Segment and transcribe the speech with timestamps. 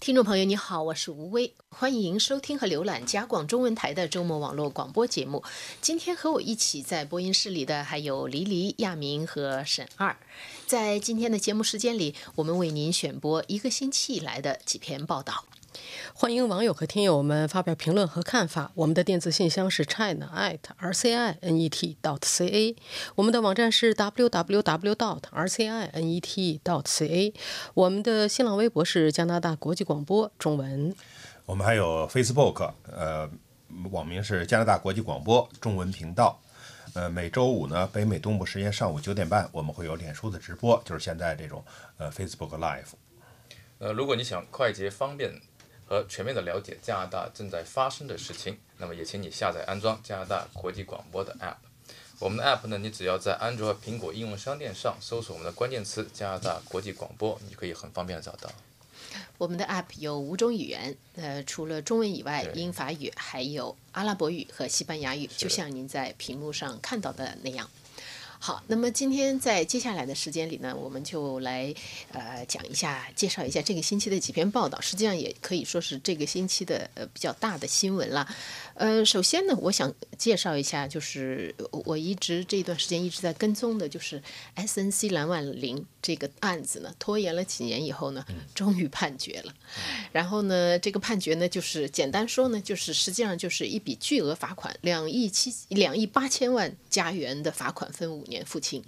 [0.00, 5.42] 听众朋友，你好，我是吴威，欢迎收听和浏览加广中文台的周末网络广播节目。
[5.80, 10.16] 今天和我一起在播音室里的还有黎黎、亚明和沈二。
[10.66, 15.44] 在今天的节目时间里，我们为您选播一个星期以来的几篇报道。
[16.14, 18.70] 欢迎网友和听友们发表评论和看法。
[18.74, 21.38] 我们的电子信箱是 china at rcinet
[22.00, 22.76] dot ca，
[23.16, 27.34] 我们的网站是 www dot rcinet dot ca，
[27.74, 30.94] 我们的新浪微博是加拿大国际广播中文。
[31.46, 33.28] 我们还有 Facebook，呃，
[33.90, 36.40] 网名是加拿大国际广播中文频道。
[36.94, 41.64] 呃，每周五呢，北美东部时间上午九点半，我们会有脸书的直播，就是现在这种
[41.98, 42.92] 呃 Facebook Live。
[43.78, 45.32] 呃，如果你想快捷方便。
[45.86, 51.56] 和全面的了解加拿大正在发生的事情，那么也请你下载安装加拿大国际广播的 App。
[52.18, 58.50] 我们的 App 呢，你只要在安卓和苹果应用商店上搜索我们的关键词“加拿大国际广播”，你就可以很方便的找到。
[59.36, 67.68] 我们的 App 有五种语言，呃，除了中文以外，英法语还有阿拉伯语和西班牙语，就像您在屏幕上看到的那样。
[68.38, 71.74] 好，那么今天在接下来的时间里呢，我们就来
[72.12, 78.28] 呃讲一下，介绍一下这个星期的几篇报道，实际上也可以说是这个星期的呃比较大的新闻了。
[78.74, 84.22] 呃，首先呢，我想介绍一下，就是我一直这段时间一直在跟踪的，就是
[84.54, 88.24] S N C 蓝万灵这个案子呢，拖延了几年以后呢，
[88.54, 89.54] 终于判决了。
[90.12, 98.82] 然后呢，这个判决呢，就是简单说呢，就是实际上就是一笔巨额罚款，两亿七两亿八千万加元的罚款，分五年付清。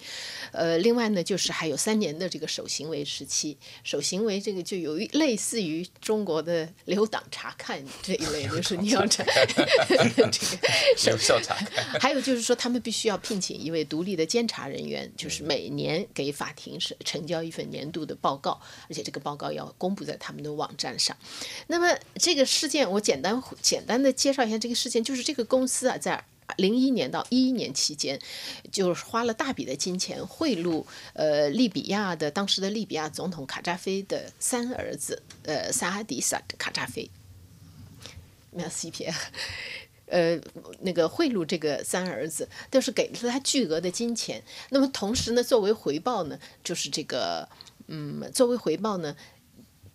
[0.53, 9.25] 呃，另外呢，就是还有三年的这个守行为时期，守行为这个就有一类似于中国的留党察看这一类，就是你要查。
[9.87, 10.31] 这个
[11.11, 21.17] 有效查看，还有就是说，他们必须要聘请一位独立的监察人员，就是每年给法庭是呈交一份年度的报告，而且这个报告要公布在他们的网站上。
[21.67, 26.25] 那么这个事件，我简单简单的介绍一下这个事件，就是这个公司啊，在
[26.57, 28.19] 零一年到一一年期间，
[28.71, 37.11] 就是花了大笔的金钱贿赂呃利比亚的当时的利比亚总统卡扎菲的三儿子，呃萨哈迪萨卡扎菲。
[38.53, 39.07] 那 C P，
[40.07, 40.41] 呃，
[40.81, 44.43] 那个贿赂这个三儿子，都是给了他巨额的金钱。
[44.71, 47.49] 那么同时呢，作为回报呢，就是这个，
[47.89, 49.15] 嗯，作为回报呢。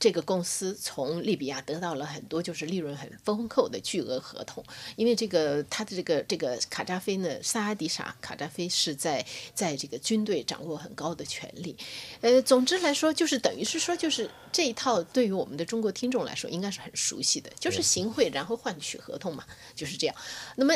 [0.02, 4.64] 这个公司从利比亚得到了很多就是利润很丰厚的巨额合同，
[4.96, 9.24] 因为这个他的这个这个卡扎菲呢，萨阿迪沙卡扎菲是在
[9.54, 11.78] 在这个军队掌握很高的权力，
[12.22, 19.46] 呃，总之来说就是等于是说就是这一套对于我们的中国听众来说应该是很熟悉的，就是行贿然后换取合同嘛，
[19.76, 20.16] 就是这样。
[20.56, 20.74] 那么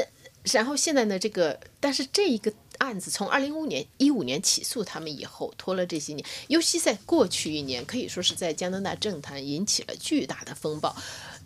[0.53, 2.53] 然后现在呢，这个但是这一个。
[2.77, 10.93] 案子从二零一五年一五年起诉他们以后，拖了这些年，尤其在过去一年，可以说是在加拿大政坛引起了巨大的风暴。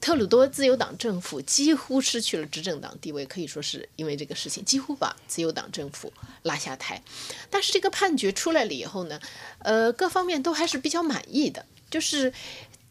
[0.01, 6.11] 特鲁多自由党政府几乎失去了执政党地位，可以说是因为这个事情，几乎把自由党政府
[6.41, 6.99] 拉下台。
[7.51, 9.19] 但是这个判决出来了以后呢，
[9.59, 12.33] 呃，各方面都还是比较满意的，就是。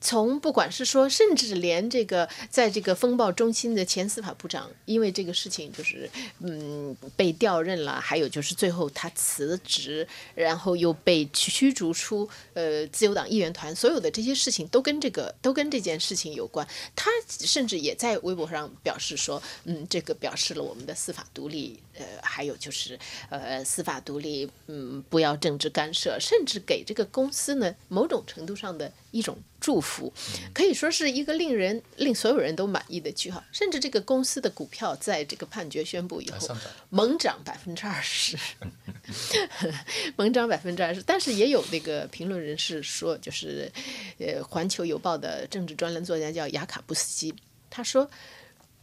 [0.01, 16.67] 从不管是说，甚至连这个在这个风暴中心的前司法部长，因为这个事情就是嗯被调任了，还有就是最后他辞职，然后又被驱逐出呃自由党议员团，所有的这些事情都跟这个都跟这件事情有关。
[16.95, 22.97] 他甚至也在微博上表示说，嗯，这个表示了我们的司法独立，呃，还有就是
[23.31, 29.37] 呃司法独立，嗯，不要政治干涉，甚至给这个公司呢某种程度上的一种。
[29.61, 29.88] 祝福，
[30.53, 33.43] 可以说是一个令人令所有人都满意的句号。
[33.51, 36.57] 甚至这个公司的股票在这个判决宣布以后
[36.91, 38.37] 猛涨百分之二十，
[40.17, 41.03] 猛涨百分之二十。
[41.03, 43.71] 但是也有那个评论人士说，就是
[44.19, 47.35] 呃，《环球邮报》的政治专栏作家叫雅卡布斯基，
[47.71, 48.09] 他说，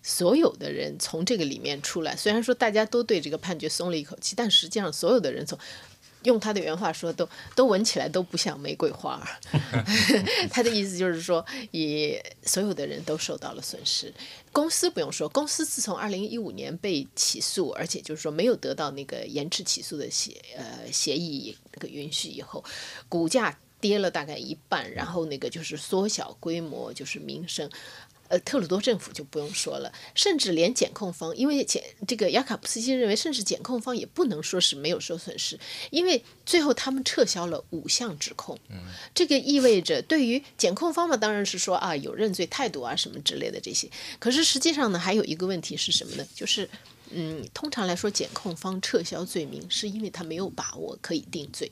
[0.01, 5.57] 所有的人从这个里面出来，虽然说大家都对这个判决松了一口气，但实际上所有的人从。
[6.25, 9.25] 用他的原话说，都都闻起来都不像玫瑰花。
[10.51, 14.13] 他的意思就是说，也所有的人都受到了损失。
[14.51, 22.63] 公司不用说，公司自从二零一五年被起诉，而且就是说没有得到那个延迟起诉的协呃协议那个允许以后，
[23.07, 27.69] 股价跌了大概一半，然后那个就是缩小规模，就是名声。
[28.27, 35.59] 呃，特鲁多政府就不用说了，甚至连检控方，因为检这个雅卡布斯基认为，甚至检控方也不能说是没有受损失，
[35.91, 38.57] 因为最后他们撤销了五项指控。
[38.69, 38.77] 嗯，
[39.13, 43.87] 这个意味着对于检控方嘛，当然是说啊有认罪态度啊什么之类的这些。
[44.17, 46.28] 可是实际上呢，还有一个问题是什么呢？
[46.33, 46.67] 就是
[47.11, 51.71] 嗯，通常来说，检控方撤销罪名是因为他没有把握可以定罪，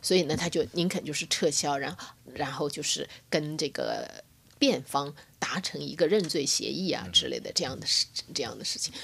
[0.00, 1.98] 所以呢，他就宁肯就是撤销，然后
[2.32, 4.24] 然后就是跟这个。
[4.62, 8.94] 辩方达成一个认罪协议啊之类的这样的事这样的事情。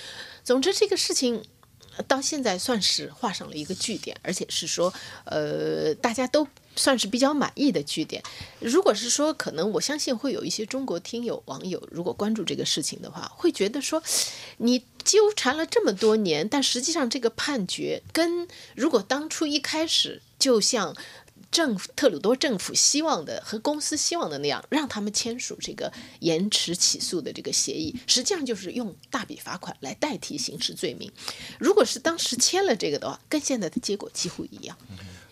[0.44, 1.44] 总之，这个事情
[2.06, 4.94] 到现在算是画上了一个句点，而且是说，
[5.24, 6.46] 呃，大家都
[6.76, 8.22] 算是比较满意的句点。
[8.60, 14.00] 如果是说，可能我相信会有一些中国听友网友，如果关注这个事情的话，会觉得说，
[14.58, 18.46] 你纠缠了这么多年，但实际上这个判决跟
[18.76, 20.94] 如果当初一开始就像。
[21.50, 31.10] 政府特鲁多政府希望的和公司希望的那样，让他们签署这个延迟起诉的这个协议，实际上就是用大笔罚款来代替刑事罪名。
[31.58, 34.76] 如果是当时签了这个的话，跟现在的结果几乎一样，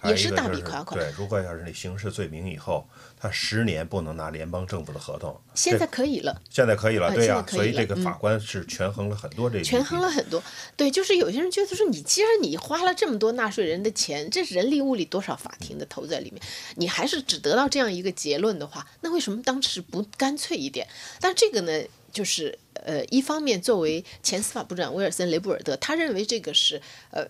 [0.05, 0.99] 也是大笔罚款。
[0.99, 2.89] 对，如果要是你刑事罪名以后。
[3.27, 6.41] 他十年不能拿联邦政府的合同，现在可以了。
[6.49, 9.61] 现在可以了，对呀，所以这个法官是权衡了很多这。
[9.63, 10.41] 权衡了很多，
[10.77, 16.41] 对，就是有些人觉得说，你既然你花了这么多纳税人的钱，这人力物力多少法庭的投在里面，
[16.77, 20.87] 你还是只得到这样一个结论的话，那为什么当时不干脆一点？
[21.21, 21.83] 但这个呢，
[22.13, 26.81] 就是呃，一方面作为前司法部长威尔森·雷布尔德，他认为这个是
[27.11, 27.27] 呃，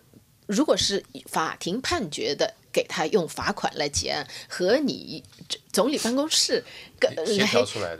[0.46, 2.52] 如果是法庭判决的。
[2.76, 5.24] 给他用罚款来结案，和你
[5.76, 6.64] 总理办公室
[6.98, 7.22] 跟来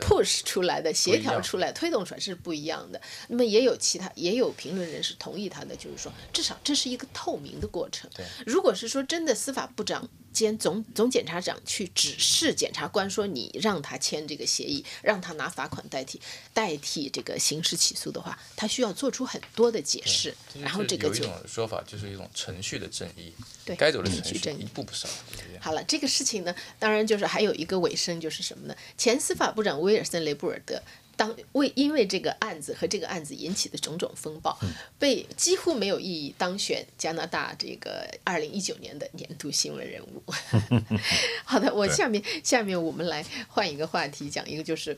[0.00, 2.98] push 出来的、协调出来、推动出来是不一样的。
[3.28, 8.10] 那么也有其他也有评论人士同意他的，就是说至少这是一个透明的过程。
[8.46, 10.08] 如果是说真的，司法部长。
[10.36, 16.20] 兼总总检察长去指示检察官说：“你让他签这个协议，让他拿罚款代替
[16.52, 20.36] 代替这个刑事起诉的话，他需要做出很多的解释。
[20.60, 23.32] 然后这个有一种说法就是一种程序的正义，
[23.64, 25.08] 对该走的程序一步不少。
[25.58, 28.76] 好了，这个事情呢，当然就是还有一个尾声，就是什么呢？
[28.98, 30.82] 前司法部长威尔森·雷布尔德。
[31.16, 34.56] 当为因为这个案子和这个案子引起的种种风暴，
[34.98, 40.22] 被几乎没有意义当选加拿大这个二零一九年的年度新闻人物。
[41.44, 44.96] 好的，我下面下面我们来换一个话题，讲一个就是，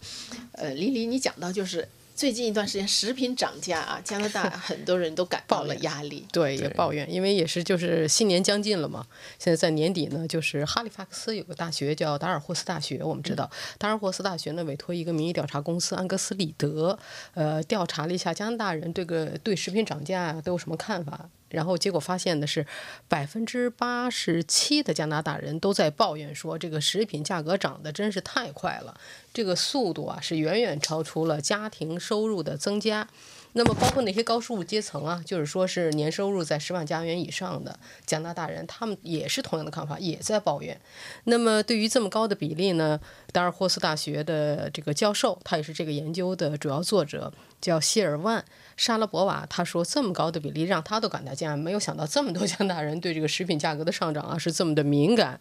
[0.52, 1.88] 呃，李黎，你讲到就是。
[2.18, 6.26] 最近一段时间，食品涨价啊，加拿大 很多人都感到了压力。
[6.34, 9.06] 对，也抱怨，因为也是就是新年将近了嘛。
[9.38, 13.48] 现在在年底呢，就是哈利法克斯有个大学叫达尔霍斯大学，我们知道
[13.78, 16.98] 达尔霍斯大学呢委托一个民意调查公司安格斯里德，
[17.34, 21.30] 呃，调查了一下加拿大人这个对食品涨价都有什么看法。
[21.50, 22.66] 然后结果发现的是，
[23.08, 28.98] 百分之八十七的加拿大人都在抱怨说，这个食品价格涨得真是太快了，
[29.32, 33.08] 这个速度啊是远远超出了家庭收入的增加。
[33.54, 40.78] 那么包括那些高收入阶层啊，就是说是年收入在十万加元以上的加拿大人，他们也是同样的看法，也在抱怨。
[41.24, 43.00] 那么对于这么高的比例呢，
[43.32, 48.44] 达尔霍斯大学的这个教授，他也是这个研究的主要作者，叫希尔万。
[48.78, 55.38] 沙拉博瓦他说：“这么高的比例让他都感到惊讶，没有想到这么多加拿大人对这个食品价格的上涨啊是这么的敏感。”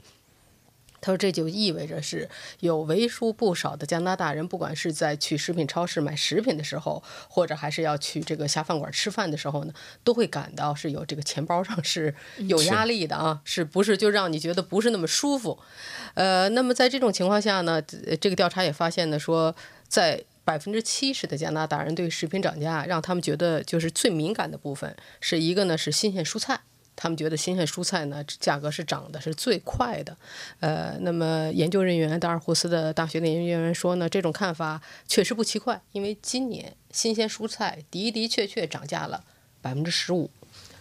[1.00, 2.28] 他说：“这就意味着是
[2.62, 9.74] 有为数不少的加拿大人，不管是在去食品超市买食品的时候，或者还是要去这个下饭馆吃饭的时候呢，
[10.04, 15.60] 都会感到是有这个钱包上是有压力的啊，是不是就让你觉得不是那么舒服？
[16.16, 17.80] 呃，那么在这种情况下呢，
[18.20, 19.56] 这个调查也发现呢，说
[19.88, 26.58] 在。”百分之七十的加拿大人对食品涨价，让他们觉得就是最敏感的部分，是一个呢是新鲜蔬菜，
[26.96, 30.16] 他们觉得新鲜蔬菜呢价格是涨的是最快的。
[30.62, 39.26] 呃，那么研究人员达尔胡斯的大学的研究人员说呢，这种看法确实不奇怪，因为今年新鲜蔬菜的的确确涨价了
[39.62, 40.30] 百分之十五。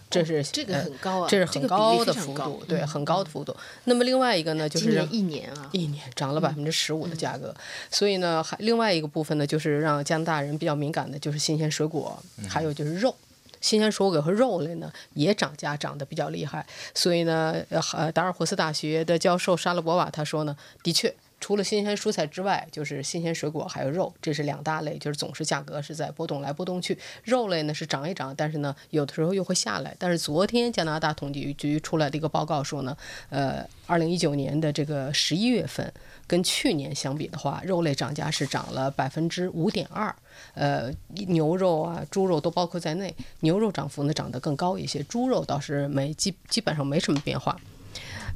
[0.09, 3.55] 这是这个很高啊，这是很高的幅度，对，很高的幅度。
[3.83, 7.53] 那么另外一个呢，就是一年啊，一年涨了百分之十五的价格。
[7.91, 13.13] 所以呢，还另外一个部分呢，就是让加拿大人比较敏感的，就是新鲜水果，还有就是肉，
[13.59, 16.65] 新鲜水果和肉类呢也涨价，涨得比较厉害。
[16.95, 21.13] 所以呢，呃，达尔霍斯大学的教授沙勒博瓦他说呢，的确。
[21.39, 26.97] 除了新鲜蔬菜之外，就是新鲜水果还有肉，这是两大类，就是总是价格是在波动来波动去。
[27.23, 29.95] 肉类呢是涨一涨，但是呢有的时候又会下来。
[29.99, 32.97] 但是昨天加拿大统计局出来的一个报告说呢，
[33.29, 35.93] 呃，二零一九年的这个十一月份
[36.25, 40.13] 跟去年相比的话，肉类涨价是涨了百分之五点二，
[40.55, 40.91] 呃，
[41.27, 47.55] 牛肉啊、猪肉都包括在内，牛肉涨幅呢涨得更高一些，猪肉倒是没基基本上没什么变化。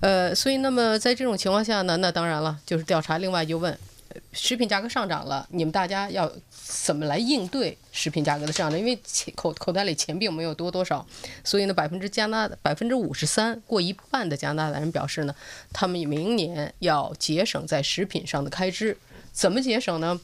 [0.01, 3.19] 呃，所以那么在这种情况下呢，那当然了，就是调查。
[3.19, 3.77] 另外就问，
[4.33, 8.79] 食品价格上涨了，你们大家要怎么来应对食品价格的上涨？
[8.79, 11.05] 因为钱口口袋里钱并没有多多少，
[11.43, 15.35] 所以呢，百分之加拿百分之五十三，过一半的加拿大人表示呢，
[15.71, 18.97] 他们明年要节省在食品上的开支。
[19.31, 20.19] 怎么节省呢？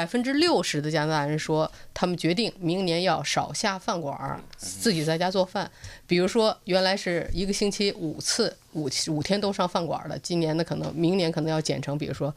[0.00, 5.70] 百分之六十的加拿大人说，他们决定明年要少下饭馆儿，自己在家做饭。
[6.06, 12.34] 比如说，原来是一个星期五次，五五天都上饭馆儿的，今年呢可能明年可能要减成，比如说，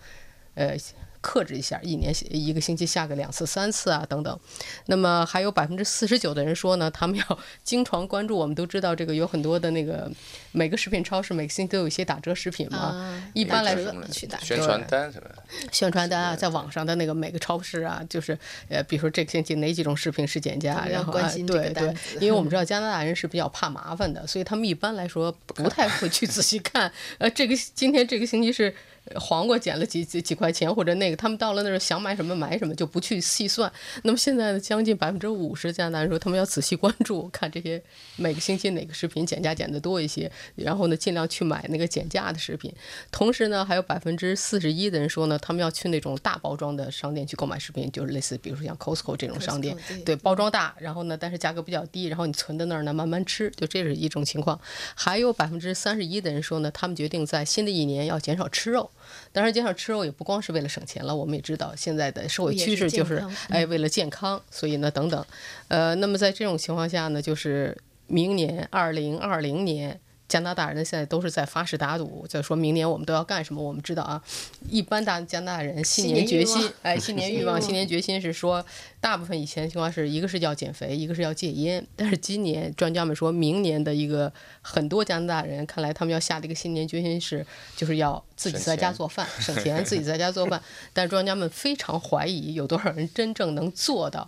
[0.56, 0.76] 呃，
[1.24, 4.40] 克制一下，一年一个星期下个两次、三次啊等等。
[4.88, 8.38] 那么还有百分之四十九的人说呢，他们要经常关注。
[8.38, 10.12] 我们都知道这个有很多的那个
[10.52, 12.78] 每个食品超市每个星期都有一些打折食品嘛。
[12.78, 15.36] 啊一般来打说折去打折宣传单什么的，
[15.72, 18.38] 宣传单啊，在网上的那个每个超市啊，就是
[18.68, 28.76] 呃，比如说这个星期哪几种食品是减价，然后啊关心对对，因为我们知道加拿大人是比较怕麻烦的，所以他们一般来说不太会去仔细看， 呃，这个今天这个星期是。
[29.06, 33.72] 呃黄瓜减了几几几块钱，或者那个他们到了那儿想买什么买什么，就不去细算。
[34.04, 37.82] 那么现在呢，将近百分之五十加拿大人说他们要仔细关注，看这些
[38.16, 42.74] 每个星期哪个食品减价减的多一些，然后呢尽量去买那个减价的食品。
[43.12, 54.60] 同时呢，还有百分之四十一的人说呢，他们要去那种大包装的商店去购买食品，就是类似比如说像 Costco 这种商店对，包装大，然后呢，但是价格比较低，然后你存在那儿呢慢慢吃，就这是一种情况。
[54.96, 58.90] 还有百分之三十一的人说呢，他们决定在新的一年要减少吃肉。
[59.32, 65.26] 当然，减少吃肉也不光是为了省钱了，我们也知道现在的社会趋势就是哎，为了健康，所以呢，等等，
[65.68, 70.00] 呃，那么在这种情况下呢，就是明年二零二零年。
[70.28, 73.62] 加拿大人呢，现在都是在发誓打赌，在说明年我们都要干什么。
[73.62, 74.22] 我们知道啊，
[74.70, 78.66] 一般大加拿大人新新年决心望，哎，新年欲望、新年欲望新年决心是说，
[79.00, 81.86] 大部分以前情况是一个是要减肥，一个是要戒烟。
[81.96, 90.60] 但是今年专家们说明年的一个很多加拿大人看来他们要下的一个新年决心是，就是要自己在家做饭，省 钱，自己在家做饭。
[90.94, 94.28] 但是专家们非常怀疑有多少人真正能做到，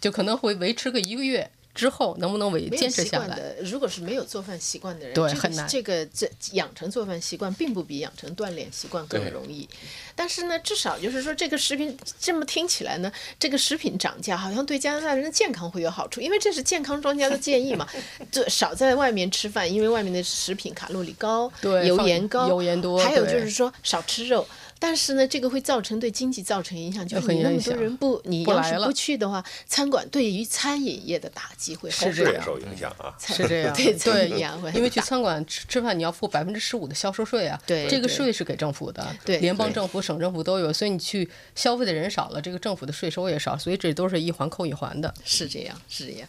[0.00, 1.50] 就可能会维持个一个月。
[1.76, 3.38] 之后能不能维坚持下来？
[3.62, 9.68] 如果是没有做饭习惯的人，这个对很难这个这养成做饭习惯，并不比养成锻炼习惯更容易。
[10.14, 17.86] 但是呢，至少就是说，这个食品这么听起来呢，这个食品涨价好像对加拿大人的健康会有好处，因为这是健康专家的建议嘛，
[18.32, 24.46] 就少在外面吃饭，因为外面的食品卡路里高，对油盐高，油盐多还有就是说少吃肉。
[24.78, 33.14] 但是呢，这个会造成对经济造成影响，就是你那么多人不，你要是不去的话，餐馆对于餐饮业的打击会很大是这样受影响啊。
[33.18, 45.12] 是这样， 对餐对饮业会因为去餐馆吃吃饭，你要付百分之十五的销售税啊，对这个税是给政府的，对对联邦政府、省政府都有，所以你去消费的人少了，这个政府的税收也少，所以这都是一环扣一环的。
[45.24, 46.28] 是这样，是这样。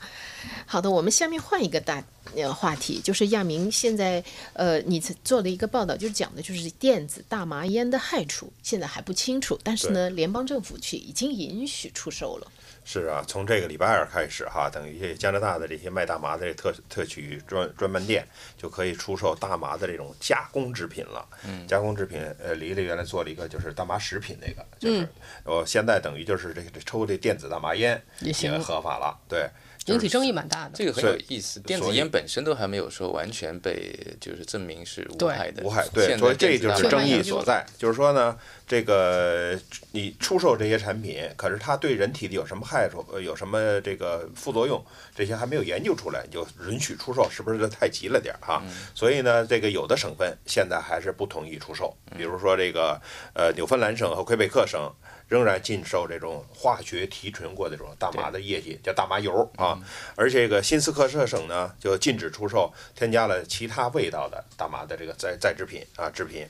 [0.65, 2.01] 好的，我们下面换一个大
[2.35, 4.23] 呃话题，就是亚明现在
[4.53, 12.51] 呃，你做了一个报道，就是讲的就是电子大麻烟的害处，现在还不清楚，但是呢，联邦政府却已经允许出售了。
[12.89, 18.25] 是啊，从这个礼拜二开始哈，等于这加拿大的这些卖大麻的这特特区专专卖店
[18.57, 21.27] 就可以出售大麻的这种加工制品了。
[21.45, 25.05] 嗯，加工制品，呃，黎黎原来做了一个就是大麻食品那个，就是
[25.43, 29.49] 我、现在等于就是这个这抽这电子大麻烟也行合法了，对，
[29.93, 30.71] 引起争议蛮大的。
[30.73, 31.59] 这个很有意思。
[31.61, 37.65] 电子烟本身都还没有说完全被就是证明是无害的，无害，对，现在所以这就是争议所在。
[37.77, 39.57] 就是说呢，这个
[39.91, 44.83] 你出售这些产品，可是它对人体的有什么害处，呃有什么这个副作用，
[45.15, 48.61] 这些还没有研究出来，你就允许出售，是不是这太急了点儿哈？
[48.93, 53.01] 所以呢，这个有的省份现在还是不同意出售，比如说这个
[53.33, 54.91] 呃纽芬兰省和魁北克省。
[55.29, 59.77] 仍然禁售这种化学提纯过的这种大麻的液体，叫大麻油啊。
[60.15, 66.47] 而这个新斯科舍省呢，就禁止出售添加了其他味道的大麻的这个在在制品啊制品。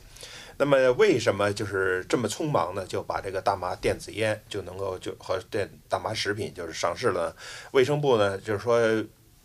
[0.57, 2.85] 那么为什么就是这么匆忙呢？
[2.85, 7.35] 就把这个大麻电子烟就能够就和电大麻食品就是上市了？
[7.71, 8.79] 卫生部呢就是说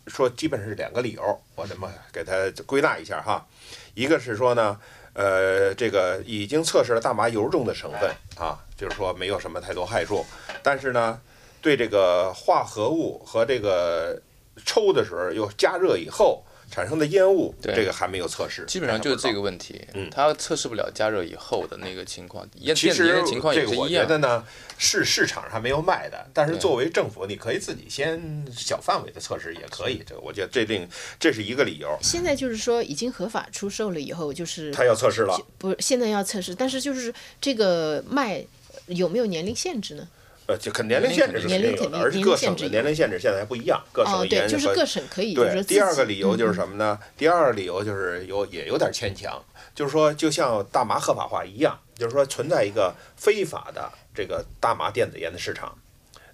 [0.07, 3.47] 说基本是两个理由，我这么给它归纳一下哈。
[3.95, 4.81] 一个是说呢，
[5.12, 10.25] 呃，这个已经测试了大麻油中的成分啊，就是说没有什么太多害处，
[10.62, 11.21] 但是呢，
[11.61, 14.19] 对这个化合物和这个
[14.64, 19.42] 抽的时候又加热以后产生的烟雾，对这个还没有测试，基本上就是这个。
[19.42, 24.04] 问题，嗯它测试不了加热以后的那个情况，烟其电情况这个我也是一样。
[24.04, 24.46] 觉得呢，
[24.78, 30.00] 是市场上没有卖的，但是作为政府，你可以自己先小范围的测试也可以。
[30.06, 30.88] 这个我觉得这另
[31.18, 35.36] 这是一个理由，现在就是说已经合法出售了以后，就是他要测试了。
[35.58, 38.44] 不现在要测试，但是就是这个卖
[38.86, 40.06] 有没有年龄限制呢？
[40.46, 46.99] 呃，就肯年龄限制是肯定有的，而且各省的年龄限制现在还不一样，各省哦，对，就是严和各省可以，对，第二个理由就是嗯什么呢？
[47.16, 49.42] 第二个理由就是有也有点牵强，
[49.75, 55.76] 就是说就像大麻合法化一样，就是说存在一个非法的这个大麻电子烟的市场。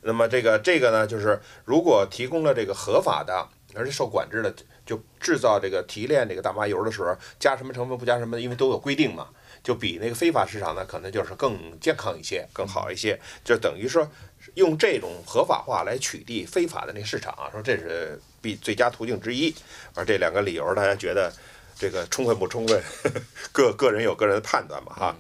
[0.03, 4.55] 那么这个这个呢，就是如果提供了这个合法的，而且受管制的，
[4.87, 9.27] 就制造这个提炼这个大麻油的时候，加什么成分不加什么，因为都有规定嘛，
[9.63, 14.09] 就比那个非法市场呢，可能就是更健康一些，更好一些，就等于说
[14.55, 19.55] 用这种合法化来取缔非法的那个市场啊，说这是必最佳途径之一。
[19.95, 21.33] 而这两个理由，大家觉得
[21.79, 22.83] 这个充分不充分？
[23.53, 25.17] 个个人有个人的判断嘛哈。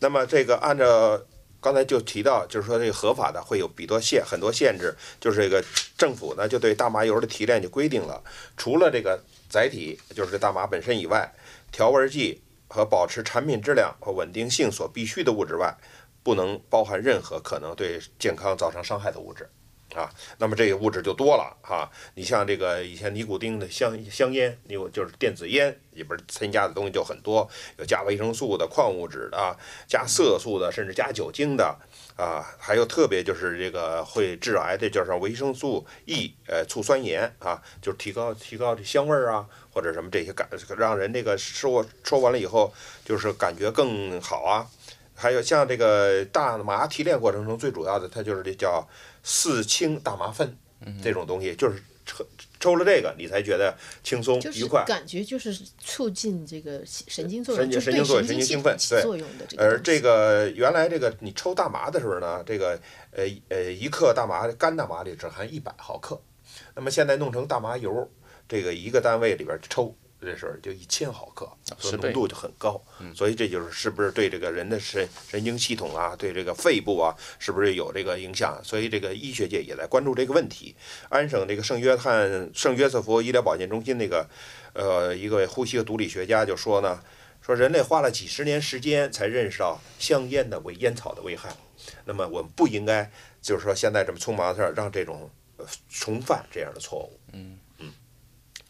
[0.00, 1.20] 那么这个按照
[1.60, 5.64] 刚才就提到，就是说这个合法的会有比多限很多限制，就是这个
[5.96, 8.20] 政府呢就对大麻油的提炼就规定了，
[8.56, 11.32] 除了这个载体，就是大麻本身以外，
[11.70, 15.76] 调味剂和保持产品质量和稳定性所必需的物质外，
[16.22, 19.46] 不能包含任何可能对健康造成伤害的物质。
[19.94, 21.90] 啊，那么这个物质就多了哈。
[22.14, 29.56] 你像这个以前尼古丁的香香烟，有就是电子烟里边添加的东西就很多，有加维生素的、矿物质的、
[29.86, 31.76] 加色素的，甚至加酒精的
[32.16, 32.42] 啊。
[32.58, 42.72] 还有特别就是这个会致癌的，叫上维生素 E，呃，醋酸盐啊，就是提高提高这香味儿啊，或者什么这些感，让人这个说说完了以后
[43.04, 44.66] 就是感觉更好啊。
[45.22, 48.86] 还有像这个大麻提炼过程中最主要的，它就是这叫。
[49.24, 50.52] 四氢大麻酚
[51.00, 52.26] 这种东西，就是抽
[52.58, 59.62] 抽了这个，你才觉得轻松愉快，感觉就是促进这个神经作用，神经作用、神经兴奋对作用的这个。
[59.62, 62.76] 而这个原来这个你抽大麻的时候呢，这个
[63.12, 66.20] 呃呃一克大麻干大麻里只含一百毫克，
[66.74, 68.10] 那么现在弄成大麻油，
[68.48, 69.96] 这个一个单位里边抽。
[70.24, 72.80] 这时候就一千毫克，所以浓度就很高，
[73.12, 78.60] 所以这就是是不是对这个人的神神经系统啊，对这个肺部啊，是不是有这个影响？
[78.62, 80.76] 所以这个医学界也在关注这个问题。
[81.08, 84.28] 安省这个圣约翰圣约瑟夫医疗保健中心那个
[84.74, 87.02] 呃一个呼吸和毒理学家就说呢，
[87.40, 91.52] 说人类花了几十年时间才认识到香烟的危烟草的危害，
[92.04, 93.10] 那么我们不应该
[93.40, 95.28] 就是说现在这么匆忙的事儿让这种
[95.88, 97.18] 重犯这样的错误。
[97.32, 97.58] 嗯。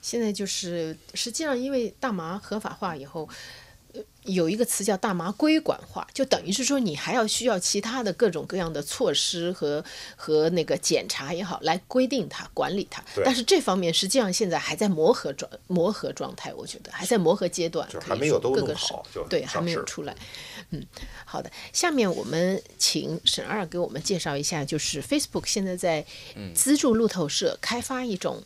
[0.03, 3.27] 现在就是，实际上因为大麻合法化以后，
[4.25, 9.85] 有一个词叫大麻规管化，就等于是说你还要需要其他的各种各样的措施和
[10.17, 13.05] 和那个检查也好来规定它、管理它。
[13.25, 20.17] 但是这方面实际上现在还在磨合状磨合状态，我觉得还在磨合阶段，还没有都弄好，对，还没有出来。
[20.71, 20.85] 嗯，
[21.25, 26.05] 好的，下面我们请沈二给我们介绍一下，就是 Facebook 现在在
[26.55, 28.43] 资助路透社开发一种。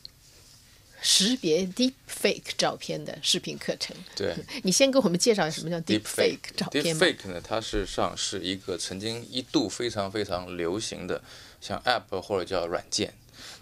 [1.08, 3.96] 识别 deep fake 照片的视频课程。
[4.16, 7.40] 对， 你先给我们介绍什么叫 deep fake 照片 deep fake 呢？
[7.46, 11.22] 它事实上是一个曾经一度非常非常流行的，
[11.60, 13.14] 像 app 或者叫软件。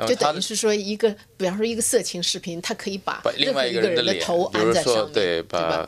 [0.08, 5.86] 就等于是说，一个比方说一个色情视频，它可以把另外一个人的头 安在上面，对，把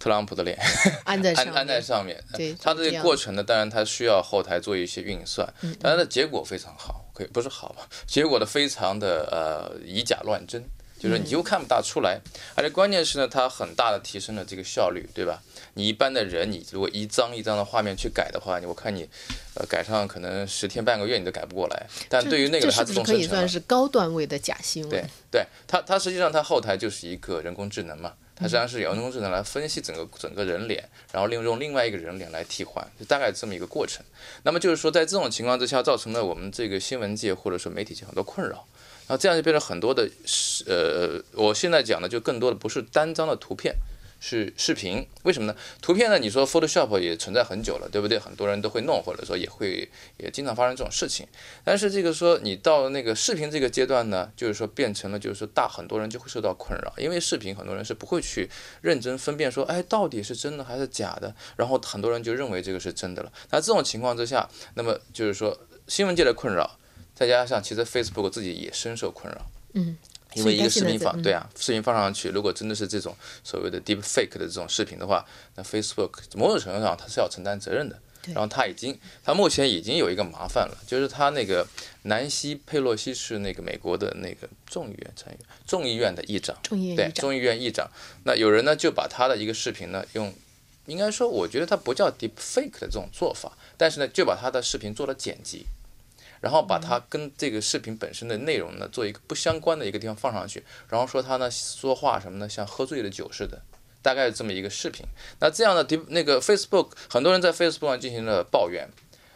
[0.00, 0.58] 特朗普的脸
[1.04, 2.20] 安在安安在上面。
[2.34, 5.48] 对，它这个过程呢，当然它需要后台做一些运算，
[5.80, 7.88] 但它的结果非常好，可以不是好吧？
[8.06, 10.62] 结果的非常的呃以假乱真。
[11.06, 12.20] 就是你几乎看不大出来，
[12.56, 15.40] 而且关键是呢，它很大的提升了这个效率，对吧？
[15.74, 19.08] 你一般的人，你如果一张一张的画面去改的话，我看你，
[19.54, 21.86] 呃，改上可能十天半个月你都改不过来。
[22.08, 24.90] 但对于那个它自动生成，可以算是高段位的假新闻。
[24.90, 34.02] 对对，它它实际上它后台就是一个人工智能嘛，它实际上是由人工智能来分析整个整个人脸，然后利用另外一个人脸来替换，就大概这么一个过程。
[34.42, 38.66] 那么就是说，在这种情况之下，造成了我们这个新闻界或者说媒体界很多困扰。
[39.08, 40.08] 那这样就变成很多的，
[40.66, 43.76] 呃，我现在讲的就更多的不是单张的图片，
[44.18, 45.06] 是视频。
[45.22, 45.56] 为什么呢？
[45.80, 46.18] 图片呢？
[46.18, 48.18] 你说 Photoshop 也存在很久了，对不对？
[48.18, 51.24] 很多人都会弄，或者说也会也经常发生这种事情。
[51.62, 61.32] 但是这个说你到那个视频这个阶段呢，就是说变成了，就是说大很多人就会受到困扰，因为视频很多人是不会去认真分辨说，哎，到底是真的还是假的。
[61.56, 63.30] 然后很多人就认为这个是真的了。
[63.50, 66.78] 那这种情况之下，那么就是说新闻界的困扰。
[67.16, 69.40] 再加上，其实 Facebook 自己也深受困扰，
[69.72, 69.96] 嗯，
[70.34, 75.26] 因为一个视频放，对啊，视频放上去，如果真的是这种所谓的 deep fake 的这种视频的话，
[75.56, 77.98] 那 Facebook 某种程度上它是要承担责任的。
[78.34, 81.64] 然后他已经，他目前已经有一个麻烦了，就是他那个
[82.02, 86.58] 南希佩洛西是那个美国的那个众议院参议众议院的议长，
[86.96, 87.88] 对，众议院议长。
[88.24, 90.34] 那有人呢就把他的一个视频呢用，
[90.86, 95.64] 应该说我觉得他不叫 deep fake 的这种做法，但是呢就把他的视频做了剪辑。
[96.40, 103.60] 然后把它跟这个视频本身的内容呢做一个不相关的一个地方放上去，然后说他呢说话什么呢像喝醉了酒似的，
[104.02, 105.04] 大概这么一个视频。
[105.40, 108.88] 那这样的那个 Facebook 很多人在 Facebook 上进行了抱怨，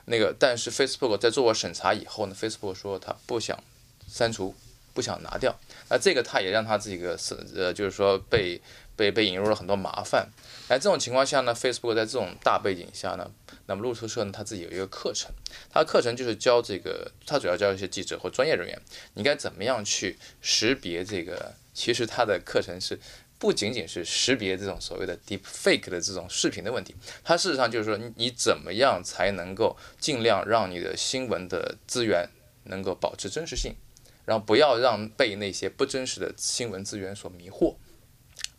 [0.05, 3.59] 那个但是 Facebook 在做过审查以后呢，Facebook 说他不想
[4.07, 4.55] 删除，
[4.93, 5.59] 不想拿掉。
[5.89, 8.61] 那这个他也让他这个是呃就是说被
[8.95, 10.29] 被被引入了很多麻烦。
[10.69, 13.31] 那这种情况下呢，Facebook 在这种大背景下呢。
[13.71, 15.31] 那么路透社呢，他自己有一个课程，
[15.71, 18.77] 他的课程就是教这个，他主要教一些记者或专业人员，
[19.15, 21.55] 你该怎么样去识别这个。
[21.73, 22.99] 其实他的课程是
[23.39, 32.29] 不仅仅是识别这种所谓的 deep fake 的这种视频的问题，它事实上就是说你你怎么样才能够尽量让你的新闻的资源
[32.65, 33.77] 能够保持真实性，
[34.25, 37.77] 然后不要让被那些不真实的新闻资源所迷惑。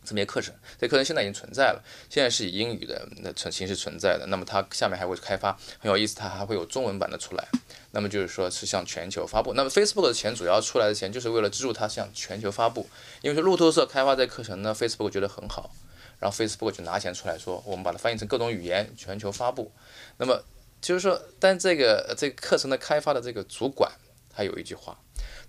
[0.03, 4.25] 这么一课程，这课程现在已经存在了，现在是以英语的那存形式存在的。
[4.27, 7.47] 那么它下面还会开发，很有意思，它还会有中文版的出来。
[7.91, 9.53] 那么就是说是向全球发布。
[9.53, 12.89] 那么 Facebook 的钱主要出来的钱就是为了资助它向全球发布，
[13.21, 15.69] 因为是路透社开发这课程呢，Facebook 觉得很好，
[16.19, 19.71] 然后 Facebook 就拿钱出来说，我们把它翻译成各种语言，全球发布。
[20.17, 20.41] 那么
[20.81, 23.91] 就是说，但这个这个课程的开发的这个主管，
[24.33, 24.97] 他有一句话。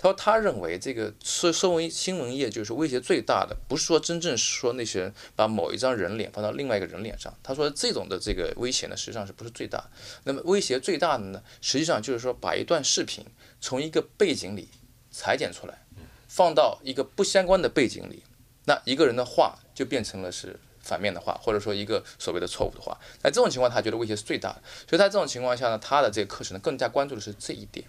[0.02, 7.32] 他说：“他认为这个是身为新闻业就是威胁最大的，不是说真正说那些人把某一张人脸放到另外一个人脸上。
[7.40, 9.88] 他说这种的这个威胁呢，实际上是不是最大？
[10.24, 13.24] 那么威胁最大的呢，实际上就是说把一段视频
[13.60, 14.68] 从一个背景里
[15.12, 15.86] 裁剪出来，
[16.26, 18.24] 放到一个不相关的背景里，
[18.64, 22.98] 那一个人的话就变成了是反面的话，或者说一个所谓的错误的话。
[23.22, 24.62] 那这种情况，他觉得威胁是最大的。
[24.88, 27.86] 所以在这种情况下呢，他的这个课程呢，更加关注的是这一点。”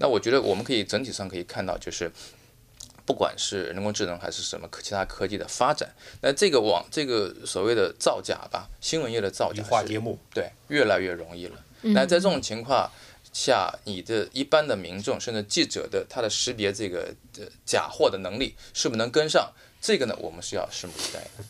[0.00, 2.10] 那我觉得我们可以整体上可以看到，就是
[3.04, 11.62] 不管是人工智能还是什么科其他科技的发展，那这个网这个所谓的造假吧，新闻业的造假移花接木，对，越来越容易了。
[11.82, 12.90] 那在这种情况
[13.34, 17.14] 下，你的一般的民众甚至记者的他的识别这个
[17.66, 19.52] 假货的能力是不是能跟上？
[19.78, 21.44] 这个呢，我们是要拭目以待的。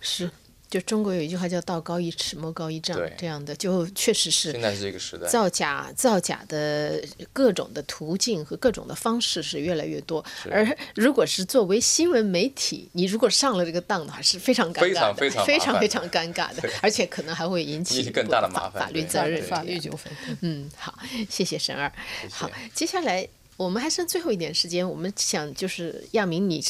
[0.00, 0.30] 是。
[0.70, 4.52] 就中国有一句话叫“道高一尺，魔高一丈”，这样的就确实是。
[4.52, 5.26] 现在是这个时代。
[5.26, 10.22] 造假、造假的各种的途径和各种的方式是越来越多。
[10.50, 20.12] 而如果是作为新闻媒体，你如果上了这个当的话，是非常尴尬的，非常非常非常非常尴尬的，而且可能还会引起更大的麻烦、法律责任、法律纠纷。
[20.42, 20.98] 嗯，好，
[21.30, 21.90] 谢谢沈二。
[22.30, 23.26] 好，接下来。
[23.58, 26.62] 我们还剩最后一点时间，我们想就是亚明，你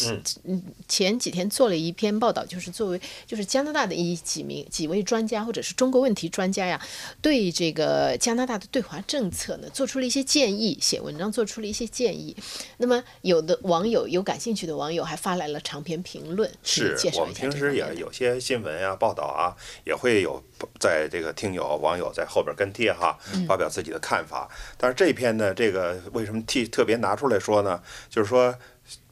[0.44, 6.80] 嗯前几天做了一篇报道，就是作为就是加拿大的一几名几位专家或者是中国问题专家呀，
[7.20, 12.34] 对这个加拿大的对华政策呢做出了一些建议，写文章做出了一些建议。
[12.78, 19.52] 那么有的网友有感兴趣的网友还发来了长篇评论，是我们平时也有些新闻啊报道啊，
[19.84, 20.42] 也会有
[20.80, 24.48] 在这个听友网友在后边跟贴哈，发表自己的看法。
[24.78, 26.66] 但是这篇呢，这个为什么替？
[26.78, 28.54] 特别拿出来说呢，就是说，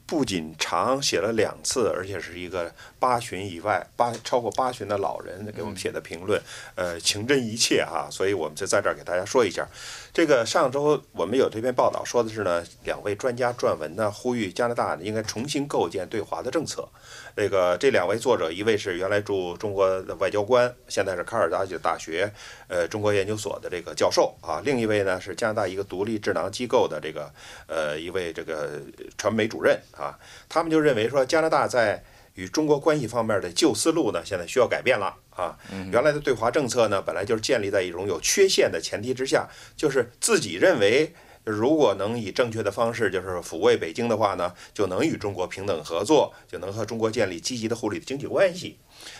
[0.05, 6.41] 不仅长写了两次，而且是一个八旬以外八超过八旬的老人给我们写的评论，
[6.75, 9.67] 呃，情真意切哈，所以我们就在这儿给大家说一下。
[10.13, 16.87] 这个上周我们有这篇报道，说的是呢，两位专家撰文呢，呼吁加拿大应该重新构建对华的政策。
[17.37, 22.27] 这个这两位作者，一位是原来驻中国的外交官，现在是卡尔达吉大学
[22.67, 27.31] 呃中国研究所的这个教授啊，另一位呢是加拿大一个独立智囊机构的这个
[27.67, 28.81] 呃一位这个
[29.19, 30.17] 传媒主任啊，
[30.49, 35.55] 他们就认为说加拿大在与中国关系方面的旧思路呢，现在需要改变了啊。
[35.91, 41.13] 原来的对华政策呢，本来就是建立在一种有缺陷的前提之下，就是自己认为
[41.51, 48.77] 如果能以正确的方式，就是抚慰北京的话呢，就能与中国平等合作，就能和中国建立积极的互利的经济关系。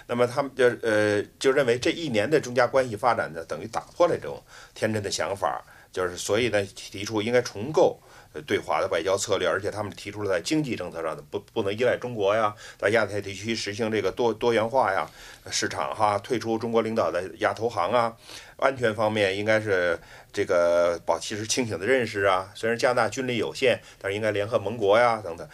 [0.08, 8.00] 那么他们就呃就认为这一年的中加关系发展呢，等于打破了这种天真的想法，就是所以呢提出应该重构。
[8.46, 15.10] 对华的外交策略，而且他们提出了在经济政策上的不不能依赖中国呀，在亚太地区实行这个多多元化呀，
[15.50, 18.16] 市场哈，退出中国领导的亚投行啊，
[18.58, 19.98] 安全方面应该是
[20.34, 22.52] 这个保持清醒的认识啊。
[22.54, 25.48] 虽然加拿大军力有限，但是应该联合盟国呀等等。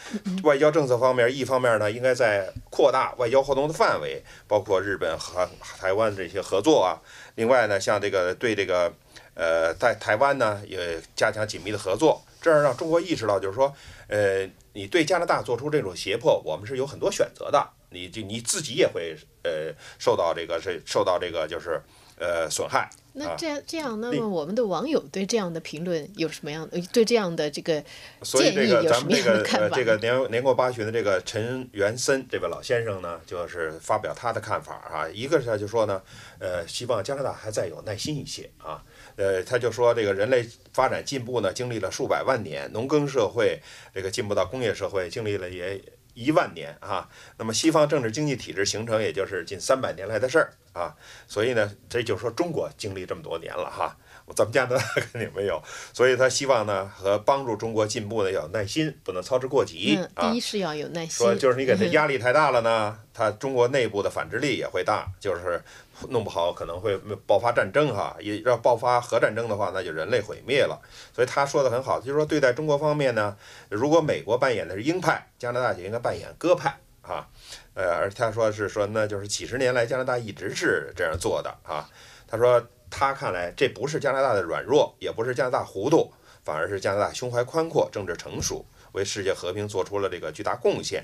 [0.43, 5.47] 外交政策方面，一方面呢，应该在扩大外交活动的范围，包括日本和
[5.79, 6.99] 台湾这些合作啊。
[7.35, 8.91] 另外呢，像这个对这个
[9.35, 12.21] 呃在台湾呢也加强紧密的合作。
[12.41, 13.73] 这样让中国意识到，就是说，
[14.07, 17.69] 呃，你对加拿大做出这种胁迫，我们是有很多选择的。
[17.93, 21.81] 你就你自己也会呃受到这个是受到这个就是
[22.19, 22.89] 呃损害。
[23.15, 27.79] 那这样这样，那么我们的网友对这样的评论有什么样的对这样的这个
[28.23, 29.75] 建议有什么样的看法？
[29.75, 35.07] 这个年年过八旬的这个陈元森这位老先生呢，就是发表他的看法啊。
[35.09, 36.01] 一个是他就说呢，
[36.39, 38.83] 呃，希望加拿大还再有耐心一些啊。
[39.15, 43.61] 呃，他就说这个人类发展进步呢，经历了数百万年，农耕社会
[43.93, 45.79] 这个进步到工业社会，经历了也
[46.13, 47.09] 一万年啊。
[47.37, 50.95] 那么西方政治经济体制形成，也就是近三百年来的事儿啊。
[51.27, 53.97] 所以呢，这就说中国经历这么多年了哈。
[54.37, 60.31] 咱们加拿大肯定没有，所以他希望呢和帮助中国进步呢要有耐心，不能操之过急啊。
[60.31, 61.09] 第一是要有耐心。
[61.11, 65.61] 说就是你给他压力太大了呢，他中国内部的反制力也会大，就是
[66.09, 68.15] 弄不好可能会爆发战争哈。
[68.19, 70.81] 也要爆发核战争的话，那就人类毁灭了。
[71.13, 73.37] 所以他说的很好，就是说对待中国方面呢，
[73.69, 77.27] 如果美国扮演的是鹰派，加拿大就应该扮演鸽派啊。
[77.73, 81.89] 呃，而他说是说那就是几十年来加拿大一直是这样做的啊。
[82.27, 82.63] 他说。
[82.95, 86.13] 他看来，这不是加拿大的软弱，也不是加拿大糊涂，
[86.45, 91.03] 反而是加拿大胸怀宽阔、政治成熟，为世界和平做出了这个巨大贡献。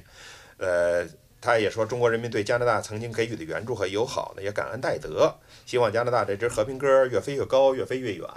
[0.59, 1.03] 呃，
[1.41, 5.33] 他也说，中国人民对加拿大曾经给予的援助和友好呢，也感恩戴德。
[5.65, 8.27] 希望加拿大这支和平鸽越飞越高，越飞越远，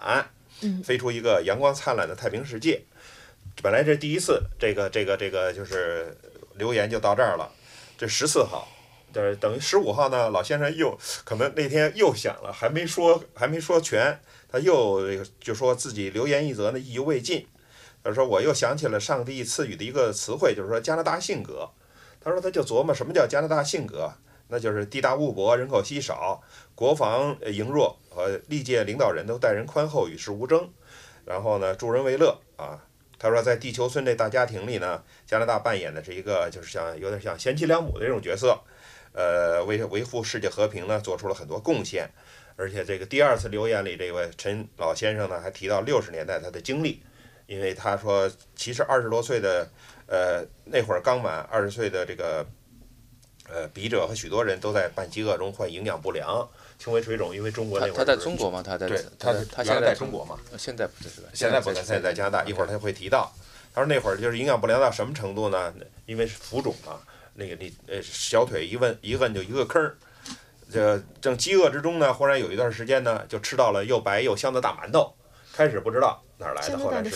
[0.60, 2.82] 嗯飞出一个阳光灿烂的太平世界。
[3.60, 6.16] 本来这第一次，这个这个这个就是
[6.54, 7.50] 留言就到这儿了。
[7.98, 8.68] 这十四号，
[9.12, 17.46] 对等于十五号呢，老先生又可能那天又想了，还没说还没说全，他又就说自己留言一则呢，意犹未尽。
[18.04, 21.68] 他说我又想起了上帝赐予的一个词汇，就是说加拿大性格。
[22.24, 24.12] 他说他就琢磨什么叫加拿大性格，
[24.48, 26.40] 那就是地大物博，人口稀少，
[26.74, 30.70] 国防呃羸弱，和历届领导人都待人宽厚，与世无争，
[31.24, 32.78] 然后呢助人为乐啊。
[33.18, 38.60] 他说在地球村这大家庭里呢，加拿大扮演的是一个就是像有点像贤妻良母的这种角色，
[39.12, 42.08] 呃，为维护世界和平呢做出了很多贡献。
[42.54, 47.02] 而且这个第二次留言里，这位陈老先生呢还提到六十年代他的经历，
[47.46, 49.68] 因为他说其实二十多岁的。
[50.12, 52.44] 呃，那会儿刚满二十岁的这个
[53.48, 56.46] 呃笔者和许多人都在半饥饿中患营养不良、
[56.78, 58.62] 轻微水肿，因为中国那会儿他在中国吗？
[58.62, 61.08] 他在对，他他现在在中国嘛，现在不是？
[61.32, 62.44] 现在不在，现在在加拿大。
[62.44, 63.32] 一会儿他会提到，
[63.72, 65.72] 他说那会儿就是营养不良到什么程度呢？
[66.04, 67.00] 因为是浮肿嘛，
[67.32, 69.96] 那个你呃小腿一问一摁就一个坑儿。
[70.70, 75.14] 这正饥饿之中呢，忽然有一段时间呢，就吃到了又白又香的大馒头。
[75.54, 77.10] 开始不知道哪儿来的，后来是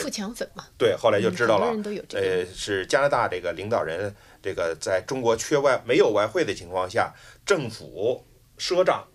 [0.78, 1.66] 对，后来就知道了。
[2.12, 7.12] 呃，是加拿大这个领导人，这个在中国缺外没有外汇的情况下，
[7.44, 8.24] 政府
[8.56, 9.06] 赊账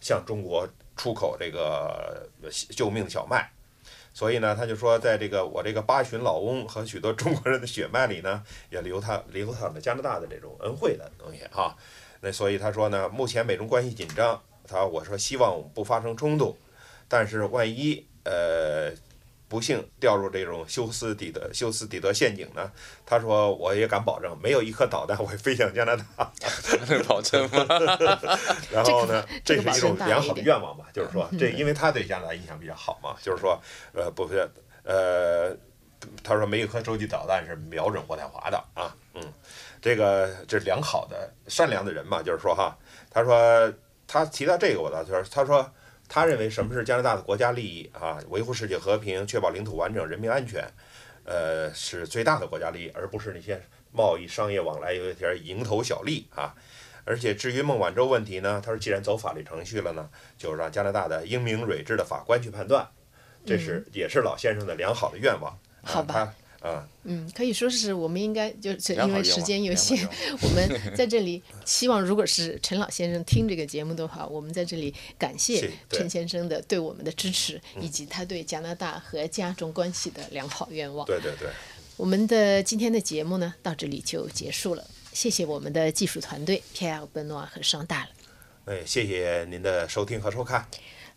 [0.00, 2.28] 向中国出口这个
[2.70, 3.50] 救命的小麦。
[4.12, 11.74] 所以呢，他就说，在这个我这个八旬老翁和许多中国人的血脉里呢，也流淌流淌着加拿大的这种恩惠的东西哈。
[12.20, 16.56] 那所以他说呢，目前美中关系紧张，他我说希望不发生冲突，
[17.08, 18.06] 但是万一。
[18.26, 18.90] 呃，
[19.54, 22.72] 不幸掉入这种休斯底德休斯底德陷阱呢？
[23.06, 26.04] 他说：“我也敢保证，没有一颗导弹会飞向加拿大。
[26.90, 27.64] ”能保证吗？
[28.72, 33.56] 然后呢，这是一种良好的愿望吧，就是说，这因为他对加拿大印象比较好嘛，就是说，
[33.92, 34.50] 呃，不是，
[34.82, 35.56] 呃，
[36.24, 39.22] 他说没有一颗洲际导弹是瞄准渥太华的啊，嗯，
[39.80, 42.76] 这个这是良好的善良的人嘛，就是说哈，
[43.08, 43.72] 他说
[44.08, 45.72] 他提到这个我倒就是他说。
[46.08, 48.18] 他认为什么是加拿大的国家利益啊？
[48.28, 50.64] 维护世界和平，确保领土完整、人民安全，
[51.24, 53.60] 呃，是最大的国家利益，而不是那些
[53.92, 56.54] 贸易、商业往来有一点蝇头小利啊。
[57.06, 62.88] 而且至于孟晚舟问题呢，他说既然走法律程序了呢，就让加拿大的英明睿智的法官去判断，
[63.44, 65.58] 这是也是老先生的良好的愿望。
[65.82, 66.14] 好吧。
[66.14, 66.34] 啊，
[67.02, 69.98] 嗯，可以说是我们应该就是因为时间有限，
[70.40, 81.06] 我们在这里希望，如果是陈老先生听这个节目的话，我们在这里感谢陈先生的对我们的支持，以及他对加拿大和家中关系的良好愿望。
[81.06, 81.48] 对对对，
[81.98, 84.86] 我们的今天的节目呢，到这里就结束了。
[85.12, 88.10] 谢谢我们的技术团队皮埃尔·本诺和双大了。
[88.64, 90.66] 哎，谢谢您的收听和收看。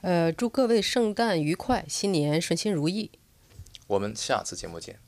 [0.02, 3.10] 呃，祝各位圣诞愉快，新年顺心如意。
[3.88, 5.00] 我们下次节目见。